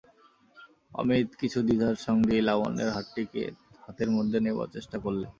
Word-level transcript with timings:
অমিত 0.91 1.29
কিছু 1.41 1.59
দ্বিধার 1.67 1.95
সঙ্গেই 2.05 2.41
লাবণ্যর 2.47 2.89
হাতটিকে 2.95 3.43
হাতের 3.83 4.09
মধ্যে 4.17 4.37
নেবার 4.45 4.69
চেষ্টা 4.75 4.97
করলে। 5.03 5.25